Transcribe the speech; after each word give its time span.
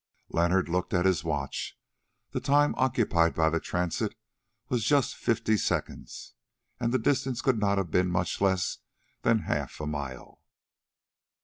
Leonard 0.29 0.67
looked 0.67 0.95
at 0.95 1.05
his 1.05 1.23
watch; 1.23 1.77
the 2.31 2.39
time 2.39 2.73
occupied 2.75 3.35
by 3.35 3.51
the 3.51 3.59
transit 3.59 4.15
was 4.67 4.83
just 4.83 5.15
fifty 5.15 5.55
seconds, 5.55 6.33
and 6.79 6.91
the 6.91 6.97
distance 6.97 7.39
could 7.39 7.59
not 7.59 7.77
have 7.77 7.91
been 7.91 8.09
much 8.09 8.41
less 8.41 8.79
than 9.21 9.43
half 9.45 9.79
a 9.79 9.85
mile. 9.85 10.41